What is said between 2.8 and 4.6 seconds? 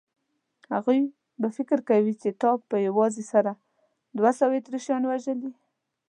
یوازې سره دوه سوه